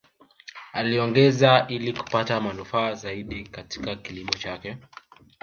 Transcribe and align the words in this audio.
Aliongeza 0.73 1.65
ili 1.69 1.93
kupata 1.93 2.41
manufaa 2.41 2.93
zaidi 2.93 3.43
Katika 3.43 3.95
kilimo 3.95 4.33
chake 4.33 4.77